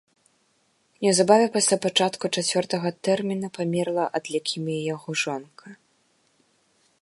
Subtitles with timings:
[1.05, 5.67] Неўзабаве пасля пачатку чацвёртага тэрміна памерла ад лейкеміі яго жонка.